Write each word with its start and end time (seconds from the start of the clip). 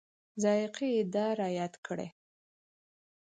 ذایقه 0.43 0.85
یې 0.93 1.01
دای 1.13 1.31
رایاد 1.41 1.73
کړي. 1.85 2.07